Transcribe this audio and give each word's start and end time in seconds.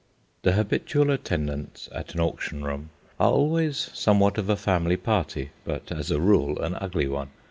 The 0.41 0.53
habitual 0.53 1.11
attendants 1.11 1.87
at 1.93 2.15
an 2.15 2.21
auction 2.21 2.63
room 2.63 2.89
are 3.19 3.29
always 3.29 3.77
somewhat 3.93 4.39
of 4.39 4.49
a 4.49 4.55
family 4.55 4.97
party, 4.97 5.51
but, 5.63 5.91
as 5.91 6.09
a 6.09 6.19
rule, 6.19 6.57
an 6.59 6.73
ugly 6.81 7.07
one. 7.07 7.29